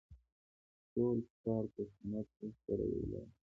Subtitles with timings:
[0.91, 3.43] ټول کفار پښتنو ته سره یو لاس شوي.